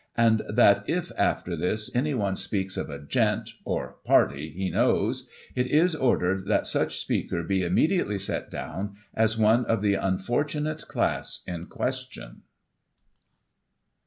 And 0.17 0.41
that 0.49 0.83
if, 0.89 1.11
after 1.15 1.55
this, 1.55 1.95
anyone 1.95 2.35
speaks 2.35 2.75
of 2.75 2.89
a" 2.89 2.97
Gent," 3.15 3.51
or" 3.65 3.97
Party" 4.03 4.49
he 4.57 4.71
knows, 4.71 5.29
it 5.53 5.67
is 5.67 5.93
ordered 5.93 6.47
that 6.47 6.65
such 6.65 6.97
speaker 6.97 7.43
be 7.43 7.61
immediately 7.61 8.17
set 8.17 8.49
down 8.49 8.95
as 9.13 9.37
one 9.37 9.63
of 9.65 9.83
the 9.83 9.93
unfortimate 9.93 10.87
class 10.87 11.41
in 11.45 11.67
question. 11.67 12.41